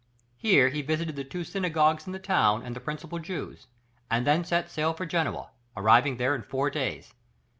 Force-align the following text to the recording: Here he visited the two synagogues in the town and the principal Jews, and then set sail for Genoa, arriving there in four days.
Here 0.35 0.69
he 0.69 0.81
visited 0.81 1.15
the 1.15 1.23
two 1.23 1.43
synagogues 1.43 2.07
in 2.07 2.11
the 2.11 2.17
town 2.17 2.63
and 2.63 2.75
the 2.75 2.79
principal 2.79 3.19
Jews, 3.19 3.67
and 4.09 4.25
then 4.25 4.43
set 4.43 4.67
sail 4.67 4.93
for 4.93 5.05
Genoa, 5.05 5.51
arriving 5.77 6.17
there 6.17 6.33
in 6.33 6.41
four 6.41 6.71
days. 6.71 7.13